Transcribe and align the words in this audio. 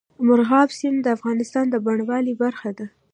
مورغاب 0.27 0.69
سیند 0.77 0.97
د 1.01 1.07
افغانستان 1.17 1.65
د 1.69 1.75
بڼوالۍ 1.85 2.33
برخه 2.43 2.69
ده. 2.77 2.85